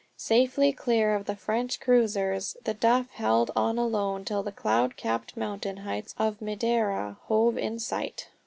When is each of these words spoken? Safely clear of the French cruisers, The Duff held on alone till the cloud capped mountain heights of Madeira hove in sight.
Safely 0.17 0.71
clear 0.73 1.13
of 1.13 1.25
the 1.25 1.35
French 1.35 1.79
cruisers, 1.79 2.57
The 2.63 2.73
Duff 2.73 3.11
held 3.11 3.51
on 3.55 3.77
alone 3.77 4.25
till 4.25 4.41
the 4.41 4.51
cloud 4.51 4.95
capped 4.97 5.37
mountain 5.37 5.77
heights 5.77 6.15
of 6.17 6.41
Madeira 6.41 7.19
hove 7.25 7.55
in 7.59 7.77
sight. 7.77 8.29